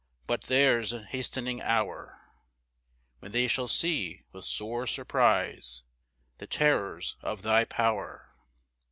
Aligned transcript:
But 0.25 0.45
there's 0.45 0.93
an 0.93 1.03
hastening 1.03 1.61
hour 1.61 2.31
When 3.19 3.33
they 3.33 3.47
shall 3.47 3.67
see 3.67 4.23
with 4.31 4.45
sore 4.45 4.87
surprise 4.87 5.83
The 6.39 6.47
terrors 6.47 7.17
of 7.21 7.43
thy 7.43 7.65
power. 7.65 8.33